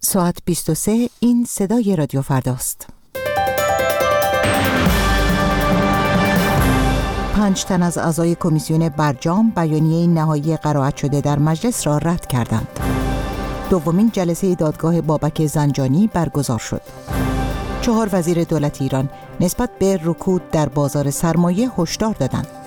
ساعت 0.00 0.36
23 0.44 1.08
این 1.20 1.44
صدای 1.48 1.96
رادیو 1.96 2.22
فرداست. 2.22 2.86
پنج 7.34 7.64
تن 7.64 7.82
از 7.82 7.98
اعضای 7.98 8.34
کمیسیون 8.34 8.88
برجام 8.88 9.52
بیانیه 9.56 10.06
نهایی 10.06 10.56
قرائت 10.56 10.96
شده 10.96 11.20
در 11.20 11.38
مجلس 11.38 11.86
را 11.86 11.98
رد 11.98 12.26
کردند. 12.26 12.80
دومین 13.70 14.10
جلسه 14.10 14.54
دادگاه 14.54 15.00
بابک 15.00 15.46
زنجانی 15.46 16.06
برگزار 16.06 16.58
شد. 16.58 16.82
چهار 17.80 18.08
وزیر 18.12 18.44
دولت 18.44 18.82
ایران 18.82 19.10
نسبت 19.40 19.70
به 19.78 20.00
رکود 20.04 20.50
در 20.50 20.68
بازار 20.68 21.10
سرمایه 21.10 21.70
هشدار 21.78 22.14
دادند. 22.14 22.57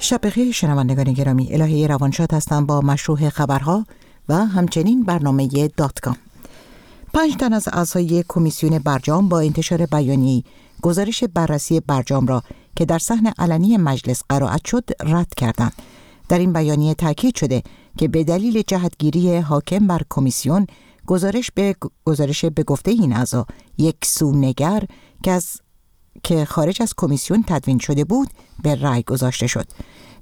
شب 0.00 0.20
بخیر 0.26 0.52
شنوندگان 0.52 1.12
گرامی 1.12 1.48
الهه 1.52 1.86
روانشاد 1.86 2.34
هستم 2.34 2.66
با 2.66 2.80
مشروع 2.80 3.28
خبرها 3.28 3.86
و 4.28 4.34
همچنین 4.34 5.02
برنامه 5.02 5.48
دات 5.76 6.00
کام. 6.00 6.16
پنج 7.14 7.36
تن 7.36 7.52
از 7.52 7.68
اعضای 7.72 8.24
کمیسیون 8.28 8.78
برجام 8.78 9.28
با 9.28 9.40
انتشار 9.40 9.86
بیانیه‌ای 9.86 10.42
گزارش 10.82 11.24
بررسی 11.24 11.80
برجام 11.80 12.26
را 12.26 12.42
که 12.76 12.84
در 12.84 12.98
صحن 12.98 13.32
علنی 13.38 13.76
مجلس 13.76 14.22
قرائت 14.28 14.64
شد 14.66 14.90
رد 15.00 15.34
کردند. 15.34 15.72
در 16.28 16.38
این 16.38 16.52
بیانیه 16.52 16.94
تاکید 16.94 17.36
شده 17.36 17.62
که 17.98 18.08
به 18.08 18.24
دلیل 18.24 18.62
جهتگیری 18.66 19.36
حاکم 19.36 19.86
بر 19.86 20.00
کمیسیون 20.10 20.66
گزارش 21.06 21.50
به 21.54 21.76
گزارش 22.04 22.44
به 22.44 22.62
گفته 22.62 22.90
این 22.90 23.12
اعضا 23.12 23.46
یک 23.78 23.96
سونگر 24.04 24.84
که 25.22 25.30
از 25.30 25.60
که 26.22 26.44
خارج 26.44 26.82
از 26.82 26.94
کمیسیون 26.96 27.44
تدوین 27.46 27.78
شده 27.78 28.04
بود 28.04 28.28
به 28.62 28.74
رأی 28.74 29.02
گذاشته 29.02 29.46
شد. 29.46 29.66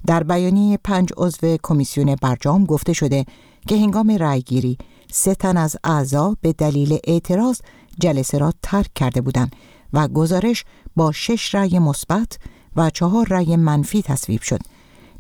در 0.07 0.23
بیانیه 0.23 0.79
پنج 0.85 1.09
عضو 1.17 1.57
کمیسیون 1.63 2.15
برجام 2.23 2.65
گفته 2.65 2.93
شده 2.93 3.25
که 3.69 3.77
هنگام 3.77 4.11
رأیگیری 4.11 4.79
سه 5.13 5.35
تن 5.35 5.57
از 5.57 5.77
اعضا 5.85 6.37
به 6.41 6.53
دلیل 6.53 6.99
اعتراض 7.05 7.61
جلسه 8.01 8.39
را 8.39 8.53
ترک 8.63 8.95
کرده 8.95 9.21
بودند 9.21 9.57
و 9.93 10.09
گزارش 10.09 10.65
با 10.97 11.13
شش 11.13 11.55
رأی 11.55 11.79
مثبت 11.79 12.39
و 12.77 12.91
چهار 12.91 13.27
رأی 13.31 13.57
منفی 13.57 14.03
تصویب 14.03 14.43
شد. 14.43 14.61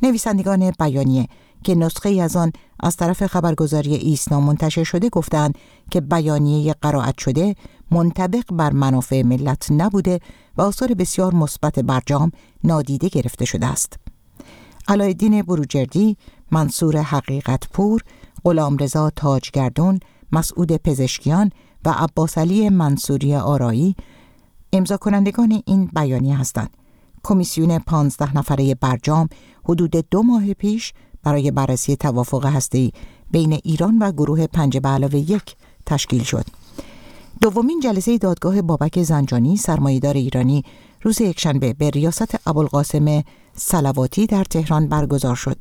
نویسندگان 0.02 0.70
بیانیه 0.70 1.28
که 1.64 1.74
نسخه 1.74 2.08
از 2.08 2.36
آن 2.36 2.52
از 2.80 2.96
طرف 2.96 3.26
خبرگزاری 3.26 3.94
ایسنا 3.94 4.40
منتشر 4.40 4.84
شده 4.84 5.08
گفتند 5.08 5.58
که 5.90 6.00
بیانیه 6.00 6.74
قرائت 6.82 7.18
شده 7.18 7.54
منطبق 7.90 8.52
بر 8.52 8.72
منافع 8.72 9.22
ملت 9.22 9.66
نبوده 9.70 10.20
و 10.56 10.62
آثار 10.62 10.94
بسیار 10.94 11.34
مثبت 11.34 11.78
برجام 11.78 12.32
نادیده 12.64 13.08
گرفته 13.08 13.44
شده 13.44 13.66
است. 13.66 13.98
علایالدین 14.88 15.42
بروجردی، 15.42 16.16
منصور 16.50 16.96
حقیقت 16.96 17.68
پور، 17.68 18.02
غلامرضا 18.44 19.10
تاجگردون، 19.10 20.00
مسعود 20.32 20.76
پزشکیان 20.76 21.50
و 21.84 21.90
عباس 21.90 22.38
علی 22.38 22.68
منصوری 22.68 23.34
آرایی 23.34 23.96
امضا 24.72 24.96
کنندگان 24.96 25.62
این 25.66 25.90
بیانیه 25.94 26.36
هستند. 26.36 26.70
کمیسیون 27.24 27.78
پانزده 27.78 28.36
نفره 28.36 28.74
برجام 28.74 29.28
حدود 29.64 29.90
دو 30.10 30.22
ماه 30.22 30.54
پیش 30.54 30.92
برای 31.22 31.50
بررسی 31.50 31.96
توافق 31.96 32.46
هسته‌ای 32.46 32.92
بین 33.30 33.52
ایران 33.52 33.98
و 33.98 34.12
گروه 34.12 34.46
پنج 34.46 34.78
به 34.78 34.88
علاوه 34.88 35.16
یک 35.16 35.56
تشکیل 35.86 36.22
شد. 36.22 36.46
دومین 37.40 37.80
جلسه 37.80 38.18
دادگاه 38.18 38.62
بابک 38.62 39.02
زنجانی 39.02 39.56
سرمایهدار 39.56 40.14
ایرانی 40.14 40.64
روز 41.02 41.20
یکشنبه 41.20 41.72
به 41.72 41.90
ریاست 41.90 42.48
ابوالقاسم 42.48 43.22
سلواتی 43.54 44.26
در 44.26 44.44
تهران 44.44 44.88
برگزار 44.88 45.36
شد. 45.36 45.56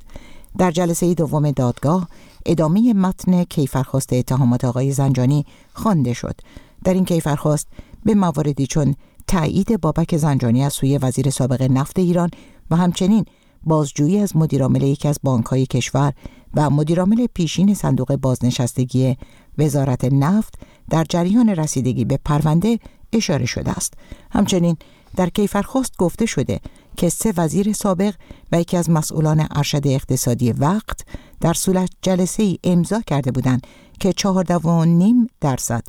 در 0.57 0.71
جلسه 0.71 1.13
دوم 1.13 1.51
دادگاه 1.51 2.07
ادامه 2.45 2.93
متن 2.93 3.43
کیفرخواست 3.43 4.13
اتهامات 4.13 4.65
آقای 4.65 4.91
زنجانی 4.91 5.45
خوانده 5.73 6.13
شد. 6.13 6.35
در 6.83 6.93
این 6.93 7.05
کیفرخواست 7.05 7.67
به 8.05 8.15
مواردی 8.15 8.67
چون 8.67 8.95
تایید 9.27 9.81
بابک 9.81 10.17
زنجانی 10.17 10.63
از 10.63 10.73
سوی 10.73 10.97
وزیر 10.97 11.29
سابق 11.29 11.61
نفت 11.61 11.99
ایران 11.99 12.29
و 12.71 12.75
همچنین 12.75 13.25
بازجویی 13.63 14.19
از 14.19 14.35
مدیرعامل 14.35 14.83
یکی 14.83 15.07
از 15.07 15.19
بانکهای 15.23 15.65
کشور 15.65 16.13
و 16.53 16.69
مدیرعامل 16.69 17.27
پیشین 17.33 17.73
صندوق 17.73 18.15
بازنشستگی 18.15 19.17
وزارت 19.57 20.05
نفت 20.05 20.53
در 20.89 21.05
جریان 21.09 21.49
رسیدگی 21.49 22.05
به 22.05 22.19
پرونده 22.25 22.79
اشاره 23.13 23.45
شده 23.45 23.71
است. 23.71 23.93
همچنین 24.31 24.77
در 25.15 25.29
کیفرخواست 25.29 25.97
گفته 25.97 26.25
شده 26.25 26.59
که 26.97 27.09
سه 27.09 27.33
وزیر 27.37 27.73
سابق 27.73 28.13
و 28.51 28.61
یکی 28.61 28.77
از 28.77 28.89
مسئولان 28.89 29.47
ارشد 29.51 29.87
اقتصادی 29.87 30.51
وقت 30.51 31.05
در 31.41 31.53
صورت 31.53 31.89
جلسه 32.01 32.43
ای 32.43 32.59
امضا 32.63 33.01
کرده 33.01 33.31
بودند 33.31 33.67
که 33.99 34.13
چهارده 34.13 34.57
و 34.57 34.85
نیم 34.85 35.27
درصد 35.41 35.83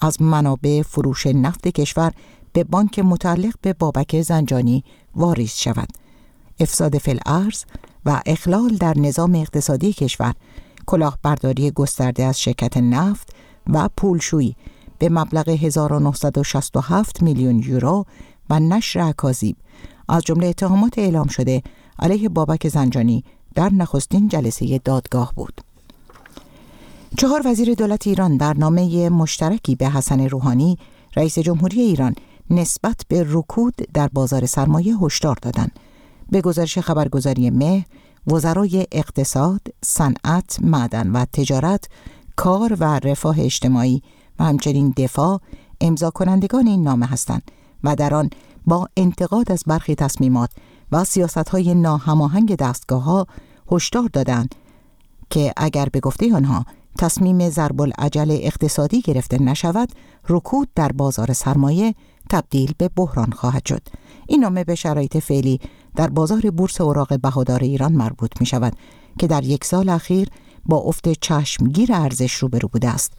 از 0.00 0.22
منابع 0.22 0.82
فروش 0.82 1.26
نفت 1.26 1.68
کشور 1.68 2.12
به 2.52 2.64
بانک 2.64 2.98
متعلق 2.98 3.54
به 3.62 3.72
بابک 3.72 4.22
زنجانی 4.22 4.84
واریز 5.14 5.52
شود. 5.52 5.88
افساد 6.60 6.98
فل 6.98 7.18
ارز 7.26 7.64
و 8.06 8.22
اخلال 8.26 8.76
در 8.76 8.98
نظام 8.98 9.34
اقتصادی 9.34 9.92
کشور 9.92 10.34
کلاهبرداری 10.90 11.70
گسترده 11.70 12.24
از 12.24 12.40
شرکت 12.40 12.76
نفت 12.76 13.28
و 13.72 13.88
پولشویی 13.96 14.56
به 14.98 15.08
مبلغ 15.08 15.48
1967 15.48 17.22
میلیون 17.22 17.58
یورو 17.58 18.06
و 18.50 18.60
نشر 18.60 19.00
اکاذیب 19.00 19.56
از 20.08 20.22
جمله 20.22 20.46
اتهامات 20.46 20.98
اعلام 20.98 21.26
شده 21.26 21.62
علیه 21.98 22.28
بابک 22.28 22.68
زنجانی 22.68 23.24
در 23.54 23.68
نخستین 23.72 24.28
جلسه 24.28 24.80
دادگاه 24.84 25.32
بود. 25.36 25.60
چهار 27.18 27.42
وزیر 27.44 27.74
دولت 27.74 28.06
ایران 28.06 28.36
در 28.36 28.54
نامه 28.54 29.08
مشترکی 29.08 29.74
به 29.74 29.90
حسن 29.90 30.28
روحانی 30.28 30.78
رئیس 31.16 31.38
جمهوری 31.38 31.80
ایران 31.80 32.14
نسبت 32.50 33.00
به 33.08 33.26
رکود 33.28 33.74
در 33.94 34.08
بازار 34.08 34.46
سرمایه 34.46 34.96
هشدار 34.96 35.38
دادند. 35.42 35.78
به 36.30 36.40
گزارش 36.40 36.78
خبرگزاری 36.78 37.50
مه 37.50 37.84
وزرای 38.30 38.86
اقتصاد، 38.92 39.60
صنعت، 39.84 40.58
معدن 40.62 41.10
و 41.12 41.24
تجارت، 41.32 41.88
کار 42.36 42.76
و 42.80 42.84
رفاه 42.84 43.40
اجتماعی 43.40 44.02
و 44.38 44.44
همچنین 44.44 44.94
دفاع 44.96 45.40
امضا 45.80 46.10
کنندگان 46.10 46.66
این 46.66 46.82
نامه 46.82 47.06
هستند 47.06 47.50
و 47.84 47.96
در 47.96 48.14
آن 48.14 48.30
با 48.66 48.88
انتقاد 48.96 49.52
از 49.52 49.62
برخی 49.66 49.94
تصمیمات 49.94 50.50
و 50.92 51.04
سیاست 51.04 51.48
های 51.48 51.74
ناهماهنگ 51.74 52.56
دستگاه 52.56 53.02
ها 53.02 53.26
هشدار 53.72 54.10
دادند 54.12 54.54
که 55.30 55.52
اگر 55.56 55.88
به 55.92 56.00
گفته 56.00 56.34
آنها 56.34 56.64
تصمیم 56.98 57.50
ضرب 57.50 57.80
العجل 57.80 58.30
اقتصادی 58.30 59.00
گرفته 59.00 59.42
نشود 59.42 59.88
رکود 60.28 60.68
در 60.74 60.92
بازار 60.92 61.32
سرمایه 61.32 61.94
تبدیل 62.30 62.74
به 62.78 62.90
بحران 62.96 63.30
خواهد 63.32 63.66
شد. 63.66 63.82
این 64.28 64.40
نامه 64.40 64.64
به 64.64 64.74
شرایط 64.74 65.16
فعلی 65.16 65.60
در 65.96 66.08
بازار 66.08 66.40
بورس 66.40 66.80
اوراق 66.80 67.20
بهادار 67.20 67.60
ایران 67.60 67.92
مربوط 67.92 68.40
می 68.40 68.46
شود 68.46 68.72
که 69.18 69.26
در 69.26 69.44
یک 69.44 69.64
سال 69.64 69.88
اخیر 69.88 70.28
با 70.66 70.76
افت 70.76 71.08
چشمگیر 71.20 71.92
ارزش 71.92 72.32
روبرو 72.34 72.68
بوده 72.68 72.88
است 72.88 73.12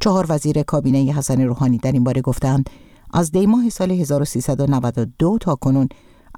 چهار 0.00 0.26
وزیر 0.28 0.62
کابینه 0.62 1.12
حسن 1.12 1.40
روحانی 1.40 1.78
در 1.78 1.92
این 1.92 2.04
باره 2.04 2.20
گفتند 2.20 2.70
از 3.12 3.30
دیماه 3.30 3.68
سال 3.68 3.90
1392 3.90 5.38
تا 5.40 5.54
کنون 5.54 5.88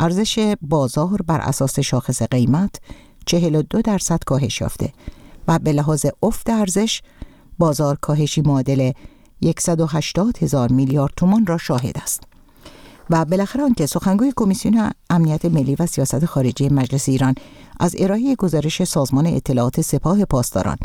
ارزش 0.00 0.54
بازار 0.62 1.22
بر 1.26 1.40
اساس 1.40 1.78
شاخص 1.78 2.22
قیمت 2.22 2.74
42 3.26 3.82
درصد 3.82 4.18
کاهش 4.26 4.60
یافته 4.60 4.92
و 5.48 5.58
به 5.58 5.72
لحاظ 5.72 6.06
افت 6.22 6.50
ارزش 6.50 7.02
بازار 7.58 7.98
کاهشی 8.00 8.40
معادل 8.40 8.92
180 9.58 10.38
هزار 10.38 10.72
میلیارد 10.72 11.12
تومان 11.16 11.46
را 11.46 11.58
شاهد 11.58 11.98
است. 12.02 12.29
و 13.10 13.25
بالاخره 13.25 13.65
آنکه 13.65 13.87
سخنگوی 13.87 14.32
کمیسیون 14.37 14.91
امنیت 15.10 15.44
ملی 15.44 15.76
و 15.78 15.87
سیاست 15.87 16.25
خارجی 16.25 16.69
مجلس 16.69 17.09
ایران 17.09 17.34
از 17.81 17.97
ارائه 17.98 18.34
گزارش 18.34 18.84
سازمان 18.84 19.26
اطلاعات 19.26 19.81
سپاه 19.81 20.25
پاسداران 20.25 20.76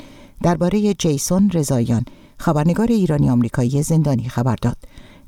درباره 0.43 0.93
جیسون 0.93 1.49
رضاییان 1.53 2.05
خبرنگار 2.37 2.87
ایرانی 2.87 3.29
آمریکایی 3.29 3.83
زندانی 3.83 4.29
خبر 4.29 4.55
داد 4.55 4.77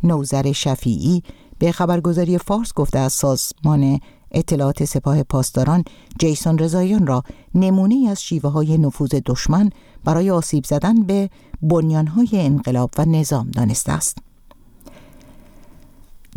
نوزر 0.04 0.52
شفیعی 0.52 1.24
به 1.60 1.72
خبرگزاری 1.72 2.38
فارس 2.38 2.74
گفته 2.74 3.00
از 3.00 3.14
سازمان 3.14 4.00
اطلاعات 4.32 4.86
سپاه 4.86 5.24
پاسداران 5.24 5.84
جیسون 6.20 6.58
رضاییان 6.58 7.08
را 7.08 7.24
نمونه 7.56 8.08
از 8.10 8.24
شیوه 8.24 8.50
های 8.50 8.78
نفوذ 8.78 9.10
دشمن 9.10 9.70
برای 10.04 10.30
آسیب 10.30 10.66
زدن 10.66 11.04
به 11.04 11.30
بنیانهای 11.62 12.30
انقلاب 12.34 12.90
و 12.98 13.06
نظام 13.06 13.52
دانسته 13.52 13.92
است. 13.92 14.27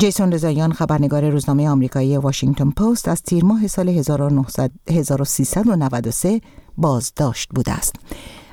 جیسون 0.00 0.32
رضاییان 0.32 0.72
خبرنگار 0.72 1.30
روزنامه 1.30 1.68
آمریکایی 1.68 2.16
واشنگتن 2.16 2.70
پست 2.70 3.08
از 3.08 3.22
تیر 3.22 3.44
ماه 3.44 3.66
سال 3.66 3.88
1393 3.88 6.40
بازداشت 6.76 7.48
بوده 7.54 7.72
است. 7.72 7.94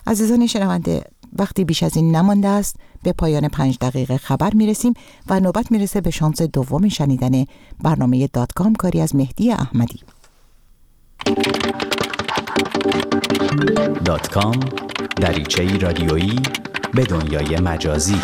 عزیزان 0.07 0.47
شنونده 0.47 1.03
وقتی 1.39 1.63
بیش 1.63 1.83
از 1.83 1.97
این 1.97 2.15
نمانده 2.15 2.47
است. 2.47 2.75
به 3.03 3.13
پایان 3.13 3.47
پنج 3.47 3.77
دقیقه 3.81 4.17
خبر 4.17 4.53
می‌رسیم 4.53 4.93
و 5.29 5.39
نوبت 5.39 5.71
می‌رسه 5.71 6.01
به 6.01 6.11
شانس 6.11 6.41
دوم 6.41 6.89
شنیدن 6.89 7.45
برنامه 7.83 8.27
دات 8.27 8.53
کام 8.53 8.73
کاری 8.73 9.01
از 9.01 9.15
مهدی 9.15 9.51
احمدی. 9.51 9.99
دات 14.05 14.29
کام 14.29 14.59
دریچه 15.15 15.77
رادیویی 15.77 16.39
به 16.93 17.03
دنیای 17.03 17.59
مجازی. 17.59 18.21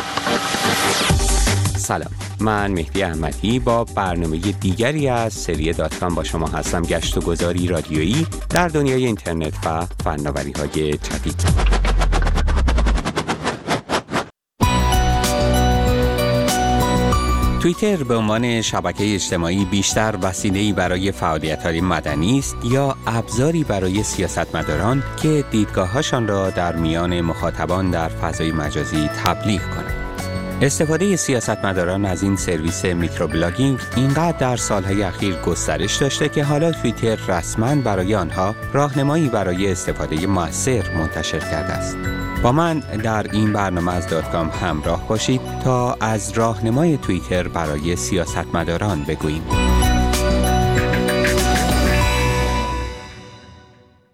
سلام. 1.77 2.32
من 2.43 2.71
مهدی 2.71 3.03
احمدی 3.03 3.59
با 3.59 3.83
برنامه 3.83 4.37
دیگری 4.37 5.07
از 5.07 5.33
سری 5.33 5.73
دات 5.73 5.99
کام 5.99 6.15
با 6.15 6.23
شما 6.23 6.47
هستم 6.47 6.81
گشت 6.81 7.17
و 7.17 7.21
گذاری 7.21 7.67
رادیویی 7.67 8.27
در 8.49 8.67
دنیای 8.67 9.05
اینترنت 9.05 9.67
و 9.67 9.85
فناوری 10.03 10.51
های 10.51 10.91
جدید 10.91 11.43
توییتر 17.61 18.03
به 18.03 18.15
عنوان 18.15 18.61
شبکه 18.61 19.13
اجتماعی 19.13 19.65
بیشتر 19.65 20.15
وسیله‌ای 20.21 20.73
برای 20.73 21.11
فعالیت‌های 21.11 21.81
مدنی 21.81 22.39
است 22.39 22.55
یا 22.65 22.95
ابزاری 23.07 23.63
برای 23.63 24.03
سیاستمداران 24.03 25.03
که 25.21 25.43
دیدگاه‌هاشان 25.51 26.27
را 26.27 26.49
در 26.49 26.75
میان 26.75 27.21
مخاطبان 27.21 27.91
در 27.91 28.07
فضای 28.07 28.51
مجازی 28.51 29.07
تبلیغ 29.07 29.61
کنند. 29.61 29.92
استفاده 30.61 31.15
سیاستمداران 31.15 32.05
از 32.05 32.23
این 32.23 32.35
سرویس 32.35 32.85
microblogging 32.85 33.79
اینقدر 33.95 34.37
در 34.37 34.55
سالهای 34.55 35.03
اخیر 35.03 35.35
گسترش 35.35 35.95
داشته 35.95 36.29
که 36.29 36.43
حالا 36.43 36.71
توییتر 36.71 37.15
رسما 37.27 37.75
برای 37.75 38.15
آنها 38.15 38.55
راهنمایی 38.73 39.29
برای 39.29 39.71
استفاده 39.71 40.27
موثر 40.27 40.83
منتشر 40.97 41.39
کرده 41.39 41.73
است. 41.73 41.97
با 42.43 42.51
من 42.51 42.79
در 42.79 43.31
این 43.31 43.53
برنامه 43.53 43.95
از 43.95 44.07
داتکام 44.07 44.49
همراه 44.49 45.07
باشید 45.07 45.41
تا 45.63 45.93
از 45.93 46.31
راهنمای 46.31 46.97
توییتر 46.97 47.47
برای 47.47 47.95
سیاستمداران 47.95 49.03
بگوییم. 49.03 49.72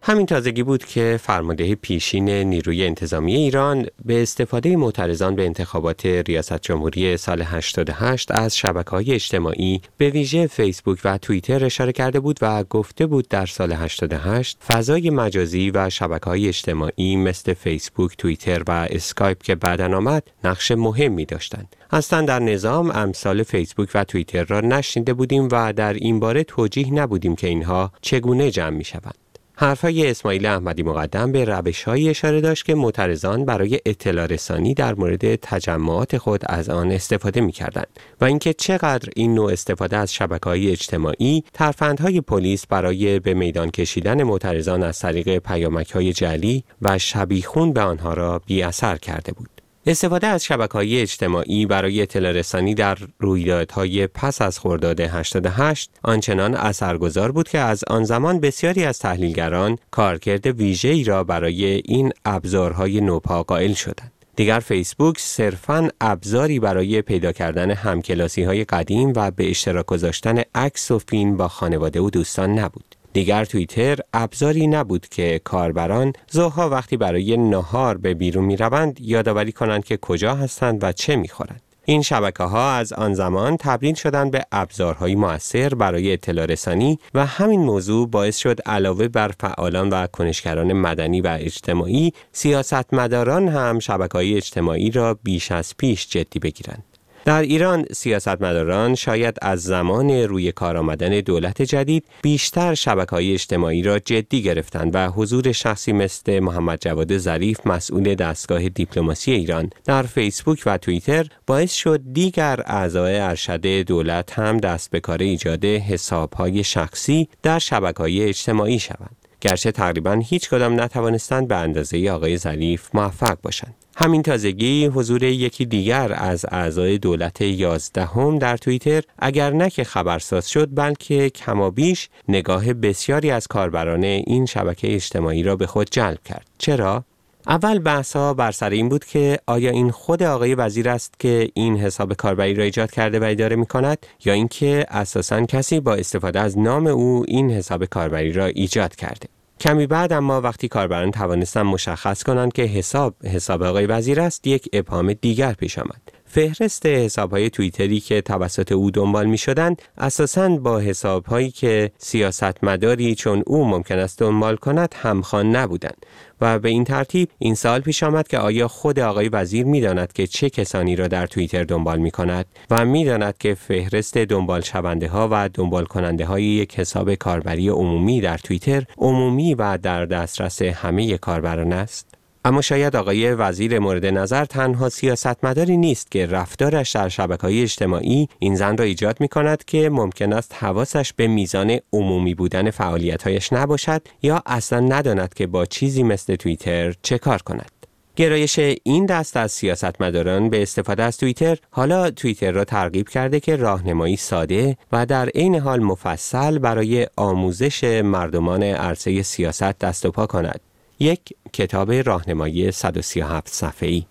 همین 0.10 0.26
تازگی 0.26 0.64
بود 0.64 0.86
که 0.86 1.20
فرمانده 1.24 1.76
پیشین 1.76 2.30
نیروی 2.30 2.86
انتظامی 2.86 3.36
ایران 3.36 3.86
به 4.06 4.22
استفاده 4.22 4.76
معترضان 4.76 5.36
به 5.36 5.46
انتخابات 5.46 6.06
ریاست 6.06 6.62
جمهوری 6.62 7.18
سال 7.18 7.42
88 7.42 8.32
از 8.32 8.58
شبکه 8.58 8.90
های 8.90 9.14
اجتماعی 9.14 9.82
به 9.98 10.10
ویژه 10.10 10.48
فیسبوک 10.48 11.00
و 11.04 11.18
توییتر 11.18 11.66
اشاره 11.66 11.92
کرده 11.92 12.20
بود 12.20 12.40
و 12.42 12.64
گفته 12.64 13.06
بود 13.06 13.28
در 13.28 13.46
سال 13.46 13.74
88 13.74 14.58
فضای 14.68 15.10
مجازی 15.10 15.72
و 15.72 15.90
شبکه 15.90 16.26
های 16.26 16.48
اجتماعی 16.48 17.16
مثل 17.16 17.54
فیسبوک، 17.54 18.18
توییتر 18.18 18.64
و 18.68 18.88
اسکایپ 18.90 19.44
که 19.44 19.56
بعدا 19.56 19.98
آمد 19.98 20.24
نقش 20.44 20.72
مهمی 20.72 21.26
داشتند. 21.26 21.76
اصلا 21.92 22.22
در 22.22 22.40
نظام 22.40 22.92
امثال 22.92 23.44
فیسبوک 23.44 23.90
و 23.94 24.04
توییتر 24.04 24.44
را 24.44 24.62
نشنیده 24.62 25.14
بودیم 25.14 25.48
و 25.52 25.74
در 25.74 25.94
این 25.94 26.20
باره 26.20 26.44
توجیه 26.44 26.94
نبودیم 26.94 27.36
که 27.36 27.48
اینها 27.48 27.92
چگونه 28.02 28.52
جمع 28.52 28.78
می 28.78 28.84
شوند. 28.84 29.29
حرفهای 29.62 30.10
اسماعیل 30.10 30.46
احمدی 30.46 30.84
مقدم 30.84 31.32
به 31.32 31.46
روش 31.46 31.88
اشاره 31.88 32.42
داشت 32.42 32.66
که 32.66 32.76
معترضان 32.76 33.46
برای 33.46 33.80
اطلاع 33.86 34.26
رسانی 34.26 34.74
در 34.74 34.96
مورد 34.96 35.36
تجمعات 35.36 36.18
خود 36.18 36.42
از 36.46 36.70
آن 36.70 36.92
استفاده 36.92 37.42
می 37.42 37.52
کردن 37.52 37.84
و 38.22 38.26
اینکه 38.26 38.54
چقدر 38.54 39.10
این 39.16 39.34
نوع 39.34 39.52
استفاده 39.52 39.98
از 39.98 40.14
شبکه 40.14 40.50
های 40.50 40.72
اجتماعی 40.72 41.44
ترفندهای 41.54 42.22
پلیس 42.22 42.68
برای 42.68 43.20
به 43.20 43.34
میدان 43.34 43.72
کشیدن 43.72 44.24
معترضان 44.24 44.84
از 44.84 45.00
طریق 45.00 45.38
پیامک 45.38 45.92
های 45.92 46.14
جلی 46.14 46.64
و 46.82 46.98
شبیخون 46.98 47.74
به 47.74 47.82
آنها 47.82 48.14
را 48.14 48.42
بی 48.46 48.64
اثر 48.64 48.98
کرده 48.98 49.32
بود. 49.32 49.59
استفاده 49.90 50.28
از 50.28 50.44
شبکه 50.44 50.74
های 50.74 51.02
اجتماعی 51.02 51.66
برای 51.66 52.02
اطلاع 52.02 52.32
رسانی 52.32 52.74
در 52.74 52.98
رویدادهای 53.20 54.08
پس 54.08 54.42
از 54.42 54.60
خرداد 54.60 55.00
88 55.00 55.92
آنچنان 56.04 56.56
اثرگذار 56.56 57.32
بود 57.32 57.50
که 57.50 57.60
از 57.60 57.84
آن 57.88 58.04
زمان 58.04 58.40
بسیاری 58.40 58.86
از 58.86 59.00
تحلیلگران 59.00 59.78
کارکرد 59.92 60.48
ویژه‌ای 60.48 61.04
را 61.04 61.24
برای 61.24 61.66
این 61.66 62.12
ابزارهای 62.26 63.02
نوپا 63.02 63.44
قائل 63.44 63.74
شدند. 63.74 64.12
دیگر 64.36 64.60
فیسبوک 64.60 65.20
صرفاً 65.20 65.90
ابزاری 66.02 66.60
برای 66.60 67.02
پیدا 67.02 67.32
کردن 67.32 67.72
همکلاسی 67.72 68.44
های 68.44 68.64
قدیم 68.64 69.14
و 69.16 69.32
به 69.32 69.50
اشتراک 69.50 69.86
گذاشتن 69.86 70.42
عکس 70.56 70.92
و 70.92 71.00
فیلم 71.00 71.38
با 71.38 71.48
خانواده 71.48 72.00
و 72.00 72.10
دوستان 72.10 72.60
نبود. 72.60 72.99
دیگر 73.20 73.46
توییتر 73.46 74.00
ابزاری 74.14 74.68
نبود 74.68 75.08
که 75.08 75.42
کاربران 75.44 76.14
ظهرها 76.34 76.70
وقتی 76.70 76.98
برای 76.98 77.38
نهار 77.38 77.98
به 77.98 78.14
بیرون 78.14 78.46
می 78.46 78.58
روند 78.58 79.02
یادآوری 79.02 79.52
کنند 79.52 79.86
که 79.86 79.98
کجا 79.98 80.36
هستند 80.36 80.84
و 80.84 80.92
چه 80.92 81.16
می 81.16 81.28
خورند. 81.28 81.62
این 81.86 82.02
شبکه 82.02 82.44
ها 82.44 82.72
از 82.72 82.94
آن 82.94 83.14
زمان 83.14 83.58
تبدیل 83.58 83.96
شدند 83.96 84.32
به 84.32 84.46
ابزارهای 84.52 85.16
موثر 85.16 85.70
برای 85.70 86.14
اطلاع 86.14 86.46
رسانی 86.46 87.00
و 87.14 87.26
همین 87.26 87.60
موضوع 87.60 88.08
باعث 88.08 88.38
شد 88.38 88.60
علاوه 88.66 89.08
بر 89.08 89.32
فعالان 89.40 89.90
و 89.90 90.08
کنشگران 90.08 90.74
مدنی 90.74 91.22
و 91.22 91.38
اجتماعی 91.40 92.14
سیاستمداران 92.32 93.48
هم 93.48 93.80
شبکه 93.80 94.14
های 94.14 94.38
اجتماعی 94.38 94.92
را 94.92 95.20
بیش 95.24 95.52
از 95.52 95.78
پیش 95.78 96.10
جدی 96.10 96.40
بگیرند. 96.40 96.84
در 97.26 97.42
ایران 97.42 97.86
سیاستمداران 97.92 98.96
شاید 98.96 99.38
از 99.42 99.64
زمان 99.64 100.10
روی 100.10 100.52
کار 100.52 100.78
آمدن 100.78 101.20
دولت 101.20 101.62
جدید 101.62 102.06
بیشتر 102.22 102.74
شبکه 102.74 103.12
های 103.12 103.34
اجتماعی 103.34 103.84
را 103.84 104.00
جدی 104.00 104.42
گرفتند 104.42 104.96
و 104.96 105.08
حضور 105.08 105.52
شخصی 105.52 105.94
مثل 105.94 106.40
محمد 106.40 106.80
جواد 106.82 107.18
ظریف 107.18 107.68
مسئول 107.68 108.16
دستگاه 108.16 108.70
دیپلماسی 108.70 109.32
ایران 109.32 109.70
در 109.86 110.04
فیسبوک 110.04 110.64
و 110.66 110.78
توییتر 110.78 111.28
باعث 111.48 111.74
شد 111.74 112.02
دیگر 112.14 112.60
اعضای 112.66 113.20
ارشد 113.20 113.66
دولت 113.66 114.40
هم 114.40 114.58
دست 114.58 114.92
به 114.92 115.00
کار 115.00 115.18
ایجاد 115.18 115.66
حسابهای 115.66 116.64
شخصی 116.64 117.30
در 117.44 117.60
شبکه 117.60 117.98
های 117.98 118.24
اجتماعی 118.24 118.80
شوند. 118.80 119.29
گرچه 119.42 119.72
تقریبا 119.72 120.14
هیچ 120.14 120.50
کدام 120.50 120.82
نتوانستند 120.82 121.48
به 121.48 121.56
اندازه 121.56 122.12
آقای 122.12 122.38
ظریف 122.38 122.90
موفق 122.94 123.38
باشند. 123.42 123.76
همین 123.96 124.24
تازگی 124.24 124.86
حضور 124.86 125.24
یکی 125.24 125.66
دیگر 125.66 126.14
از 126.16 126.46
اعضای 126.52 126.98
دولت 126.98 127.42
یازدهم 127.42 128.40
در 128.40 128.58
توییتر 128.58 129.04
اگر 129.20 129.54
نه 129.54 129.70
که 129.70 129.84
خبرساز 129.84 130.50
شد 130.50 130.70
بلکه 130.76 131.30
کمابیش 131.30 132.10
نگاه 132.30 132.74
بسیاری 132.74 133.32
از 133.32 133.48
کاربران 133.48 134.04
این 134.04 134.46
شبکه 134.46 134.96
اجتماعی 134.96 135.44
را 135.44 135.56
به 135.56 135.68
خود 135.68 135.88
جلب 135.92 136.24
کرد. 136.24 136.48
چرا؟ 136.58 137.04
اول 137.48 137.80
بحثا 137.80 138.34
بر 138.34 138.52
سر 138.52 138.70
این 138.70 138.90
بود 138.90 139.06
که 139.06 139.40
آیا 139.46 139.72
این 139.72 139.92
خود 139.92 140.24
آقای 140.24 140.56
وزیر 140.56 140.90
است 140.90 141.20
که 141.20 141.50
این 141.54 141.78
حساب 141.78 142.14
کاربری 142.14 142.54
را 142.54 142.64
ایجاد 142.64 142.92
کرده 142.92 143.20
و 143.20 143.24
اداره 143.24 143.56
می 143.56 143.66
کند 143.66 143.98
یا 144.26 144.34
اینکه 144.34 144.86
اساسا 144.90 145.46
کسی 145.46 145.80
با 145.80 145.96
استفاده 145.96 146.40
از 146.40 146.58
نام 146.58 146.88
او 146.88 147.26
این 147.28 147.52
حساب 147.52 147.86
کاربری 147.86 148.32
را 148.32 148.46
ایجاد 148.46 148.96
کرده؟ 148.96 149.28
کمی 149.60 149.88
بعد 149.88 150.14
اما 150.14 150.42
وقتی 150.42 150.68
کاربران 150.68 151.12
توانستن 151.12 151.62
مشخص 151.62 152.24
کنند 152.24 152.54
که 152.54 152.64
حساب 152.64 153.16
حساب 153.26 153.64
آقای 153.64 153.86
وزیر 153.86 154.22
است 154.22 154.48
یک 154.48 154.70
ابهام 154.74 155.14
دیگر 155.14 155.54
پیش 155.54 155.80
آمد. 155.80 156.19
فهرست 156.32 156.86
حساب 156.86 157.32
های 157.32 157.50
توییتری 157.50 158.00
که 158.00 158.22
توسط 158.22 158.72
او 158.72 158.92
دنبال 158.92 159.26
می 159.26 159.38
شدند 159.38 159.82
اساساً 159.98 160.50
با 160.50 160.80
حساب 160.80 161.26
هایی 161.26 161.52
که 161.52 161.92
سیاستمداری 161.98 163.16
چون 163.16 163.44
او 163.46 163.66
ممکن 163.66 164.00
است 164.00 164.20
دنبال 164.20 164.56
کند 164.56 164.96
همخوان 164.98 165.56
نبودند 165.56 166.06
و 166.42 166.60
به 166.60 166.70
این 166.70 166.84
ترتیب 166.84 167.30
این 167.40 167.56
سال 167.56 167.82
پیش 167.82 168.04
آمد 168.04 168.28
که 168.28 168.38
آیا 168.38 168.68
خود 168.68 169.00
آقای 169.00 169.30
وزیر 169.30 169.66
می 169.66 169.82
داند 169.82 170.14
که 170.14 170.28
چه 170.28 170.50
کسانی 170.50 170.96
را 170.96 171.08
در 171.08 171.28
توییتر 171.28 171.64
دنبال 171.64 172.00
می 172.00 172.12
کند 172.12 172.46
و 172.70 172.86
می 172.86 173.06
داند 173.06 173.38
که 173.38 173.54
فهرست 173.54 174.18
دنبال 174.18 174.62
شونده 174.62 175.08
ها 175.08 175.28
و 175.32 175.50
دنبال 175.54 175.86
کننده 175.86 176.26
های 176.26 176.44
یک 176.44 176.80
حساب 176.80 177.16
کاربری 177.16 177.70
عمومی 177.70 178.22
در 178.22 178.38
توییتر 178.38 178.84
عمومی 178.98 179.56
و 179.56 179.78
در 179.78 180.06
دسترس 180.06 180.62
همه 180.62 181.18
کاربران 181.18 181.74
است؟ 181.74 182.19
اما 182.46 182.62
شاید 182.62 182.96
آقای 182.96 183.34
وزیر 183.34 183.80
مورد 183.80 184.06
نظر 184.06 184.46
تنها 184.46 184.90
سیاستمداری 184.90 185.78
نیست 185.78 186.12
که 186.12 186.26
رفتارش 186.26 186.92
در 186.92 187.10
شبکه 187.10 187.42
های 187.42 187.62
اجتماعی 187.62 188.28
این 188.40 188.56
زن 188.56 188.78
را 188.78 188.86
ایجاد 188.86 189.22
می 189.22 189.28
کند 189.28 189.66
که 189.66 189.90
ممکن 189.90 190.34
است 190.34 190.56
حواسش 190.60 191.14
به 191.14 191.28
میزان 191.28 191.80
عمومی 191.94 192.36
بودن 192.36 192.72
فعالیتهایش 192.72 193.54
نباشد 193.54 194.02
یا 194.22 194.44
اصلا 194.46 194.80
نداند 194.80 195.34
که 195.34 195.48
با 195.48 195.66
چیزی 195.66 196.04
مثل 196.04 196.36
توییتر 196.36 196.94
چه 197.02 197.18
کار 197.18 197.42
کند. 197.42 197.72
گرایش 198.16 198.60
این 198.84 199.06
دست 199.06 199.38
از 199.38 199.52
سیاستمداران 199.52 200.50
به 200.50 200.62
استفاده 200.62 201.04
از 201.04 201.18
توییتر 201.18 201.58
حالا 201.72 202.12
توییتر 202.12 202.52
را 202.52 202.66
ترغیب 202.66 203.10
کرده 203.10 203.40
که 203.40 203.56
راهنمایی 203.56 204.16
ساده 204.16 204.78
و 204.92 205.06
در 205.06 205.30
عین 205.30 205.56
حال 205.56 205.80
مفصل 205.80 206.58
برای 206.58 207.08
آموزش 207.16 207.84
مردمان 207.84 208.64
عرصه 208.64 209.24
سیاست 209.24 209.80
دست 209.80 210.06
و 210.06 210.12
پا 210.12 210.26
کند 210.28 210.62
یک 211.02 211.34
کتاب 211.54 211.92
راهنمایی 211.92 212.72
137 212.72 213.48
صفحه‌ای 213.48 214.06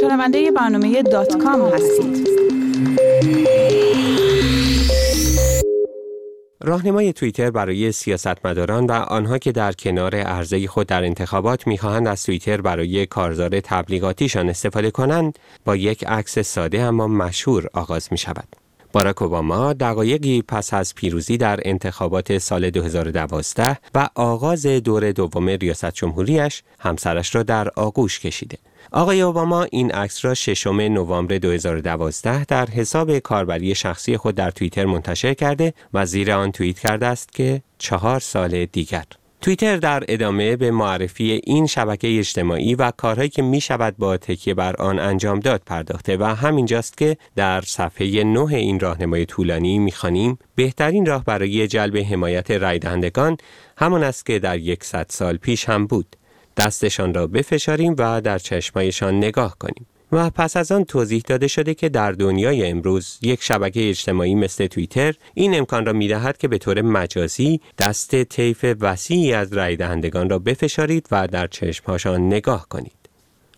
شنونده 0.00 0.50
برنامه 0.50 1.02
دات 1.02 1.36
کام 1.36 1.62
هستید 1.62 2.28
راهنمای 6.60 7.12
توییتر 7.12 7.50
برای 7.50 7.92
سیاستمداران 7.92 8.86
و 8.86 8.92
آنها 8.92 9.38
که 9.38 9.52
در 9.52 9.72
کنار 9.72 10.14
عرضه 10.14 10.66
خود 10.66 10.86
در 10.86 11.04
انتخابات 11.04 11.66
می‌خواهند 11.66 12.08
از 12.08 12.24
توییتر 12.24 12.60
برای 12.60 13.06
کارزار 13.06 13.60
تبلیغاتیشان 13.60 14.48
استفاده 14.48 14.90
کنند 14.90 15.38
با 15.64 15.76
یک 15.76 16.04
عکس 16.04 16.38
ساده 16.38 16.80
اما 16.80 17.06
مشهور 17.06 17.68
آغاز 17.72 18.08
می 18.10 18.18
شود. 18.18 18.59
باراک 18.92 19.22
اوباما 19.22 19.72
دقایقی 19.72 20.42
پس 20.42 20.74
از 20.74 20.94
پیروزی 20.94 21.36
در 21.36 21.60
انتخابات 21.64 22.38
سال 22.38 22.70
2012 22.70 23.78
و 23.94 24.08
آغاز 24.14 24.66
دور 24.66 25.12
دوم 25.12 25.48
ریاست 25.48 25.90
جمهوریش 25.90 26.62
همسرش 26.78 27.34
را 27.34 27.42
در 27.42 27.68
آغوش 27.68 28.20
کشیده. 28.20 28.58
آقای 28.92 29.20
اوباما 29.20 29.62
این 29.62 29.90
عکس 29.90 30.24
را 30.24 30.34
ششم 30.34 30.80
نوامبر 30.80 31.38
2012 31.38 32.44
در 32.44 32.66
حساب 32.66 33.18
کاربری 33.18 33.74
شخصی 33.74 34.16
خود 34.16 34.34
در 34.34 34.50
توییتر 34.50 34.84
منتشر 34.84 35.34
کرده 35.34 35.74
و 35.94 36.06
زیر 36.06 36.32
آن 36.32 36.52
توییت 36.52 36.78
کرده 36.78 37.06
است 37.06 37.32
که 37.32 37.62
چهار 37.78 38.20
سال 38.20 38.64
دیگر 38.64 39.04
توییتر 39.40 39.76
در 39.76 40.04
ادامه 40.08 40.56
به 40.56 40.70
معرفی 40.70 41.40
این 41.44 41.66
شبکه 41.66 42.18
اجتماعی 42.18 42.74
و 42.74 42.90
کارهایی 42.90 43.28
که 43.28 43.42
می 43.42 43.60
شود 43.60 43.96
با 43.98 44.16
تکیه 44.16 44.54
بر 44.54 44.76
آن 44.76 44.98
انجام 44.98 45.40
داد 45.40 45.62
پرداخته 45.66 46.16
و 46.16 46.24
همینجاست 46.24 46.98
که 46.98 47.16
در 47.36 47.60
صفحه 47.60 48.24
نه 48.24 48.54
این 48.54 48.80
راهنمای 48.80 49.26
طولانی 49.26 49.78
می‌خوانیم 49.78 50.38
بهترین 50.54 51.06
راه 51.06 51.24
برای 51.24 51.68
جلب 51.68 51.96
حمایت 51.96 52.50
رای 52.50 52.78
دهندگان 52.78 53.36
همان 53.76 54.02
است 54.02 54.26
که 54.26 54.38
در 54.38 54.58
یکصد 54.58 55.06
سال 55.08 55.36
پیش 55.36 55.68
هم 55.68 55.86
بود. 55.86 56.16
دستشان 56.56 57.14
را 57.14 57.26
بفشاریم 57.26 57.94
و 57.98 58.20
در 58.20 58.38
چشمایشان 58.38 59.18
نگاه 59.18 59.56
کنیم. 59.58 59.86
و 60.12 60.30
پس 60.30 60.56
از 60.56 60.72
آن 60.72 60.84
توضیح 60.84 61.22
داده 61.26 61.48
شده 61.48 61.74
که 61.74 61.88
در 61.88 62.12
دنیای 62.12 62.66
امروز 62.66 63.18
یک 63.22 63.42
شبکه 63.42 63.88
اجتماعی 63.88 64.34
مثل 64.34 64.66
توییتر 64.66 65.14
این 65.34 65.58
امکان 65.58 65.86
را 65.86 65.92
می‌دهد 65.92 66.38
که 66.38 66.48
به 66.48 66.58
طور 66.58 66.82
مجازی 66.82 67.60
دست 67.78 68.22
طیف 68.22 68.64
وسیعی 68.80 69.32
از 69.32 69.52
رای 69.52 69.76
دهندگان 69.76 70.30
را 70.30 70.38
بفشارید 70.38 71.06
و 71.10 71.26
در 71.26 71.46
چشمهاشان 71.46 72.26
نگاه 72.26 72.66
کنید. 72.68 72.92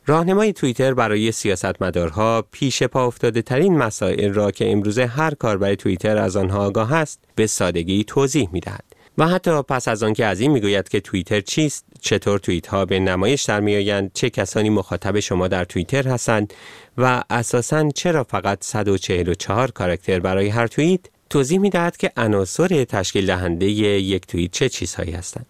راهنمای 0.06 0.52
توییتر 0.52 0.94
برای 0.94 1.32
سیاستمدارها 1.32 2.44
پیش 2.50 2.82
پا 2.82 3.06
افتاده 3.06 3.42
ترین 3.42 3.78
مسائل 3.78 4.32
را 4.32 4.50
که 4.50 4.72
امروزه 4.72 5.06
هر 5.06 5.34
کاربر 5.34 5.74
توییتر 5.74 6.16
از 6.16 6.36
آنها 6.36 6.66
آگاه 6.66 6.92
است 6.92 7.20
به 7.34 7.46
سادگی 7.46 8.04
توضیح 8.04 8.48
می 8.52 8.60
دهد. 8.60 8.84
و 9.18 9.28
حتی 9.28 9.62
پس 9.62 9.88
از 9.88 10.02
آنکه 10.02 10.26
از 10.26 10.40
این 10.40 10.50
می‌گوید 10.50 10.88
که 10.88 11.00
توییتر 11.00 11.40
چیست 11.40 11.84
چطور 12.00 12.38
توییت 12.38 12.66
ها 12.66 12.84
به 12.84 13.00
نمایش 13.00 13.42
در 13.42 13.60
میآیند 13.60 14.10
چه 14.14 14.30
کسانی 14.30 14.70
مخاطب 14.70 15.20
شما 15.20 15.48
در 15.48 15.64
توییتر 15.64 16.08
هستند 16.08 16.54
و 16.98 17.24
اساساً 17.30 17.90
چرا 17.90 18.24
فقط 18.24 18.64
144 18.64 19.70
کاراکتر 19.70 20.20
برای 20.20 20.48
هر 20.48 20.66
توییت 20.66 21.00
توضیح 21.30 21.58
می 21.58 21.70
دهد 21.70 21.96
که 21.96 22.12
عناصر 22.16 22.84
تشکیل 22.84 23.26
دهنده 23.26 23.66
یک 23.66 24.26
توییت 24.26 24.52
چه 24.52 24.68
چیزهایی 24.68 25.12
هستند. 25.12 25.46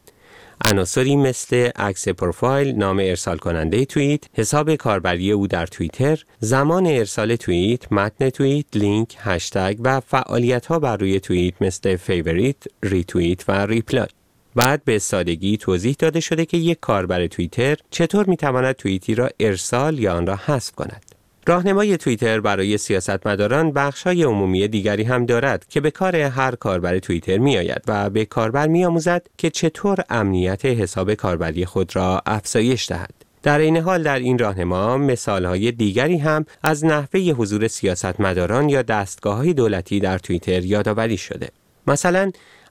عناصری 0.65 1.17
مثل 1.17 1.71
عکس 1.77 2.09
پروفایل، 2.09 2.75
نام 2.75 2.99
ارسال 2.99 3.39
کننده 3.39 3.85
توییت، 3.85 4.25
حساب 4.35 4.75
کاربری 4.75 5.33
او 5.33 5.47
در 5.47 5.67
توییتر، 5.67 6.25
زمان 6.41 6.87
ارسال 6.87 7.37
توییت، 7.37 7.93
متن 7.93 8.31
توییت، 8.31 8.67
لینک، 8.75 9.17
هشتگ 9.19 9.77
و 9.81 10.01
فعالیت 10.01 10.67
ها 10.67 10.79
بر 10.79 10.97
روی 10.97 11.21
توییت 11.21 11.55
مثل 11.63 11.97
favorite، 11.97 12.57
ریتوییت 12.83 13.49
و 13.49 13.67
reply. 13.67 14.09
بعد 14.55 14.85
به 14.85 14.99
سادگی 14.99 15.57
توضیح 15.57 15.97
داده 15.99 16.21
شده 16.21 16.45
که 16.45 16.57
یک 16.57 16.81
کاربر 16.81 17.27
توییتر 17.27 17.77
چطور 17.91 18.27
می‌تواند 18.27 18.75
توییتی 18.75 19.15
را 19.15 19.31
ارسال 19.41 19.99
یا 19.99 20.15
آن 20.15 20.27
را 20.27 20.37
حذف 20.37 20.73
کند. 20.73 21.12
راهنمای 21.47 21.97
توییتر 21.97 22.41
برای 22.41 22.79
سیاستمداران 22.79 23.73
بخش‌های 23.73 24.23
عمومی 24.23 24.69
دیگری 24.69 25.03
هم 25.03 25.27
دارد 25.27 25.67
که 25.69 25.81
به 25.81 25.91
کار 25.91 26.17
هر 26.17 26.55
کاربر 26.55 26.99
توییتر 26.99 27.39
میآید 27.39 27.83
و 27.87 28.11
به 28.11 28.25
کاربر 28.25 28.69
میآموزد 28.69 29.27
که 29.39 29.51
چطور 29.51 29.99
امنیت 30.11 30.65
حساب 30.65 31.15
کاربری 31.15 31.65
خود 31.65 31.97
را 31.97 32.23
افزایش 32.27 32.89
دهد. 32.89 33.15
در 33.43 33.59
این 33.59 33.77
حال 33.77 34.03
در 34.03 34.19
این 34.19 34.39
راهنما 34.39 34.97
مثالهای 34.97 35.73
دیگری 35.73 36.19
هم 36.19 36.45
از 36.63 36.85
نحوه 36.85 37.21
حضور 37.21 37.69
سیاستمداران 37.69 38.69
یا 38.69 38.83
دستگاه 38.83 39.53
دولتی 39.53 40.01
در 40.01 40.19
توییتر 40.19 40.65
یادآوری 40.65 41.17
شده. 41.17 41.49
مثلا 41.87 42.31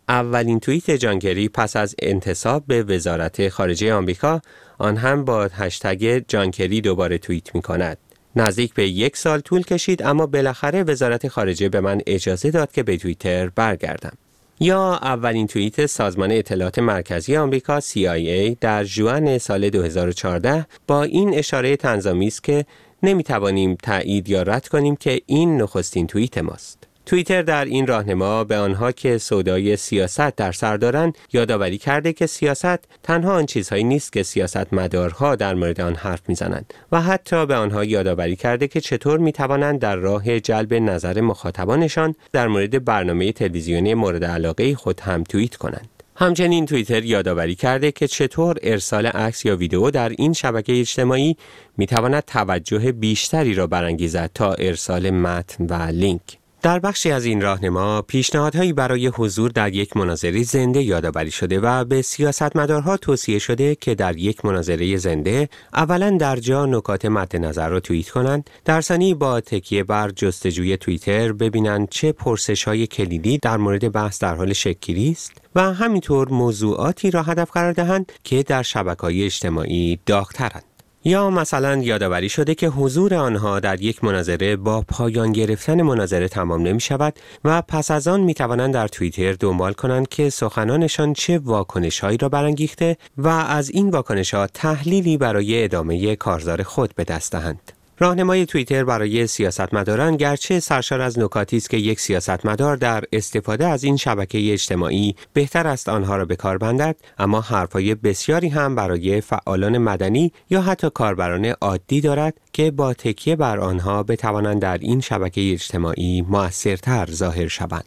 اولین 0.10 0.60
توییت 0.60 0.92
جانکری 0.92 1.50
پس 1.50 1.76
از 1.76 1.96
انتصاب 2.00 2.64
به 2.68 2.84
وزارت 2.84 3.50
خارجه 3.50 3.94
آمریکا 3.94 4.42
آن 4.78 4.98
هم 4.98 5.26
با 5.26 5.50
هشتگ 5.54 6.24
جانکری 6.28 6.82
دوباره 6.82 7.18
توییت 7.18 7.56
می 7.56 7.62
کند. 7.62 7.98
نزدیک 8.36 8.74
به 8.74 8.88
یک 8.88 9.18
سال 9.18 9.40
طول 9.40 9.62
کشید 9.62 10.04
اما 10.04 10.26
بالاخره 10.26 10.84
وزارت 10.84 11.28
خارجه 11.28 11.70
به 11.70 11.82
من 11.82 12.02
اجازه 12.08 12.52
داد 12.52 12.72
که 12.72 12.84
به 12.84 12.98
توییتر 12.98 13.50
برگردم. 13.50 14.18
یا 14.60 14.94
اولین 14.94 15.48
توییت 15.48 15.86
سازمان 15.86 16.32
اطلاعات 16.32 16.80
مرکزی 16.80 17.38
آمریکا 17.38 17.80
CIA 17.80 18.56
در 18.62 18.84
جوان 18.84 19.38
سال 19.38 19.70
2014 19.70 20.66
با 20.88 21.04
این 21.04 21.34
اشاره 21.34 21.76
تنظامی 21.76 22.28
است 22.28 22.44
که 22.44 22.66
نمی‌توانیم 23.04 23.76
تایید 23.76 24.30
یا 24.30 24.42
رد 24.42 24.68
کنیم 24.68 24.96
که 24.96 25.22
این 25.26 25.62
نخستین 25.62 26.08
توییت 26.08 26.38
ماست. 26.38 26.91
توییتر 27.12 27.42
در 27.42 27.66
این 27.66 27.88
راهنما 27.88 28.44
به 28.44 28.58
آنها 28.58 28.92
که 28.92 29.18
سودای 29.18 29.78
سیاست 29.78 30.36
در 30.36 30.52
سر 30.52 30.78
دارند 30.78 31.18
یادآوری 31.34 31.78
کرده 31.78 32.14
که 32.14 32.26
سیاست 32.26 32.80
تنها 33.04 33.34
آن 33.34 33.46
چیزهایی 33.46 33.84
نیست 33.84 34.14
که 34.14 34.24
سیاست 34.24 34.74
مدارها 34.74 35.36
در 35.36 35.54
مورد 35.54 35.82
آن 35.82 35.96
حرف 35.96 36.22
می‌زنند 36.28 36.74
و 36.92 37.02
حتی 37.02 37.46
به 37.46 37.56
آنها 37.56 37.84
یادآوری 37.84 38.36
کرده 38.36 38.68
که 38.68 38.82
چطور 38.82 39.20
می 39.20 39.32
توانند 39.32 39.80
در 39.80 39.96
راه 39.96 40.40
جلب 40.40 40.74
نظر 40.74 41.22
مخاطبانشان 41.22 42.16
در 42.32 42.48
مورد 42.48 42.86
برنامه 42.86 43.32
تلویزیونی 43.32 43.94
مورد 43.94 44.26
علاقه 44.26 44.76
خود 44.76 45.00
هم 45.00 45.24
توییت 45.24 45.56
کنند. 45.56 45.90
همچنین 46.16 46.66
توییتر 46.66 47.04
یادآوری 47.04 47.56
کرده 47.56 47.92
که 47.92 48.08
چطور 48.08 48.58
ارسال 48.64 49.06
عکس 49.06 49.46
یا 49.46 49.56
ویدئو 49.56 49.92
در 49.92 50.10
این 50.10 50.34
شبکه 50.34 50.80
اجتماعی 50.80 51.38
می 51.78 51.86
تواند 51.86 52.24
توجه 52.26 52.92
بیشتری 52.92 53.54
را 53.54 53.68
برانگیزد 53.68 54.32
تا 54.34 54.54
ارسال 54.54 55.10
متن 55.10 55.66
و 55.66 55.74
لینک. 55.74 56.41
در 56.62 56.80
بخشی 56.80 57.12
از 57.12 57.26
این 57.26 57.42
راهنما 57.42 58.02
پیشنهادهایی 58.02 58.74
برای 58.74 59.08
حضور 59.08 59.52
در 59.52 59.74
یک 59.74 59.98
مناظره 59.98 60.44
زنده 60.44 60.82
یادآوری 60.82 61.32
شده 61.32 61.60
و 61.60 61.86
به 61.86 62.02
سیاستمدارها 62.02 62.98
توصیه 62.98 63.40
شده 63.40 63.76
که 63.76 63.96
در 63.96 64.18
یک 64.18 64.46
مناظره 64.46 64.98
زنده 64.98 65.50
اولا 65.74 66.18
در 66.20 66.36
جا 66.36 66.66
نکات 66.66 67.06
مد 67.06 67.36
نظر 67.36 67.70
را 67.70 67.80
توییت 67.80 68.10
کنند 68.10 68.50
در 68.66 68.82
ثانی 68.82 69.14
با 69.14 69.42
تکیه 69.42 69.84
بر 69.84 70.10
جستجوی 70.10 70.78
توییتر 70.78 71.32
ببینند 71.32 71.90
چه 71.90 72.12
پرسش 72.12 72.64
های 72.64 72.88
کلیدی 72.88 73.38
در 73.38 73.58
مورد 73.58 73.92
بحث 73.92 74.20
در 74.20 74.36
حال 74.36 74.54
شکلی 74.54 75.12
است 75.12 75.32
و 75.56 75.74
همینطور 75.74 76.30
موضوعاتی 76.30 77.12
را 77.12 77.24
هدف 77.24 77.52
قرار 77.52 77.74
دهند 77.74 78.12
که 78.24 78.44
در 78.44 78.64
شبکه 78.64 79.02
های 79.02 79.24
اجتماعی 79.24 80.00
داغترند. 80.06 80.71
یا 81.04 81.30
مثلا 81.30 81.78
یادآوری 81.78 82.30
شده 82.30 82.56
که 82.56 82.68
حضور 82.68 83.14
آنها 83.14 83.60
در 83.60 83.82
یک 83.82 84.04
مناظره 84.04 84.56
با 84.56 84.82
پایان 84.82 85.32
گرفتن 85.32 85.82
مناظره 85.82 86.28
تمام 86.28 86.62
نمی 86.62 86.80
شود 86.80 87.20
و 87.46 87.62
پس 87.62 87.92
از 87.92 88.08
آن 88.08 88.20
می 88.20 88.34
توانند 88.34 88.74
در 88.74 88.88
توییتر 88.88 89.34
دنبال 89.34 89.74
کنند 89.74 90.08
که 90.08 90.30
سخنانشان 90.30 91.14
چه 91.14 91.38
واکنش 91.38 92.00
هایی 92.00 92.18
را 92.18 92.30
برانگیخته 92.30 92.98
و 93.18 93.28
از 93.28 93.70
این 93.70 93.90
واکنش 93.90 94.34
ها 94.34 94.48
تحلیلی 94.48 95.18
برای 95.18 95.64
ادامه 95.64 96.16
کارزار 96.16 96.64
خود 96.64 96.96
به 96.96 97.04
دست 97.04 97.32
دهند. 97.32 97.81
راهنمای 98.02 98.46
توییتر 98.46 98.84
برای 98.84 99.28
سیاستمداران 99.28 100.18
گرچه 100.18 100.60
سرشار 100.60 101.02
از 101.02 101.20
نکاتی 101.20 101.58
است 101.58 101.70
که 101.70 101.78
یک 101.78 102.00
سیاستمدار 102.00 102.76
در 102.76 103.04
استفاده 103.14 103.68
از 103.68 103.84
این 103.84 103.98
شبکه 103.98 104.54
اجتماعی 104.54 105.16
بهتر 105.34 105.68
است 105.68 105.90
آنها 105.90 106.16
را 106.16 106.26
به 106.26 106.36
کار 106.36 106.58
بندد 106.58 106.96
اما 107.18 107.42
حرفهای 107.42 107.96
بسیاری 107.96 108.50
هم 108.50 108.76
برای 108.76 109.22
فعالان 109.22 109.78
مدنی 109.78 110.32
یا 110.50 110.62
حتی 110.62 110.90
کاربران 110.90 111.46
عادی 111.46 112.02
دارد 112.02 112.34
که 112.54 112.72
با 112.72 112.94
تکیه 112.94 113.36
بر 113.36 113.60
آنها 113.60 114.04
بتوانند 114.04 114.62
در 114.62 114.78
این 114.78 115.02
شبکه 115.02 115.52
اجتماعی 115.52 116.22
موثرتر 116.22 117.08
ظاهر 117.12 117.48
شوند. 117.48 117.86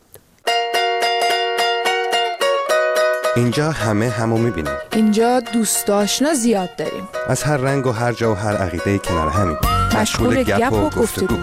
اینجا 3.37 3.71
همه 3.71 4.09
همو 4.09 4.39
می‌بینیم 4.39 4.75
اینجا 4.93 5.41
دوست 5.41 5.91
آشنا 5.91 6.35
زیاد 6.35 6.77
داریم. 6.77 7.09
از 7.27 7.43
هر 7.43 7.57
رنگ 7.57 7.87
و 7.87 7.91
هر 7.91 8.13
جا 8.13 8.33
و 8.33 8.35
هر 8.35 8.57
عقیده 8.57 8.99
کنار 8.99 9.29
همین 9.29 9.74
مشغول 9.95 10.43
گپ 10.43 10.73
و 10.73 10.91
گفتگو. 10.91 11.37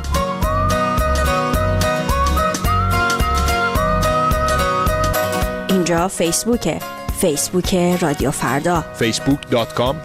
اینجا 5.69 6.07
فیسبوکه 6.07 6.79
فیسبوک 7.21 7.75
رادیو 7.75 8.31
فردا. 8.31 8.83
facebook.com 8.99 9.95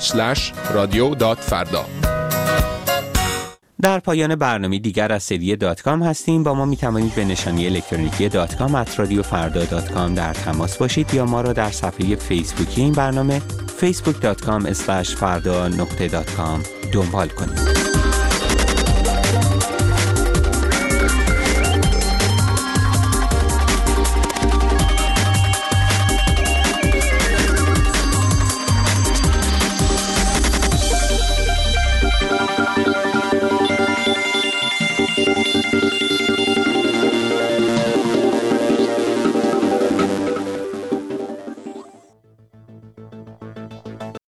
فردا 1.41 1.85
در 3.83 4.01
پایان 4.01 4.37
برنامه 4.37 4.79
دیگر 4.79 5.13
از 5.13 5.23
سری 5.23 5.57
دات 5.57 5.83
کام 5.83 6.03
هستیم. 6.03 6.43
با 6.43 6.55
ما 6.55 6.65
می 6.65 6.77
توانید 6.77 7.15
به 7.15 7.25
نشانی 7.25 7.67
الکترونیکی 7.67 8.29
دات 8.29 8.57
کام 8.57 8.75
at 8.75 9.01
رادیو 9.01 9.23
فردا 9.23 9.65
dot 9.65 9.93
com 9.93 10.15
در 10.15 10.35
تماس 10.35 10.77
باشید 10.77 11.15
یا 11.15 11.25
ما 11.25 11.41
را 11.41 11.53
در 11.53 11.71
صفحه 11.71 12.17
فیسبوکی 12.17 12.81
این 12.81 12.93
برنامه 12.93 13.43
facebook.com 13.81 14.73
فردا 15.05 15.69
نقطه 15.69 16.09
دات 16.09 16.35
کام 16.35 16.63
دنبال 16.93 17.29
کنید. 17.29 17.86